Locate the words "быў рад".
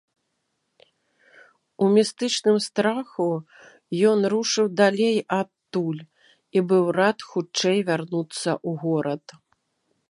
6.71-7.17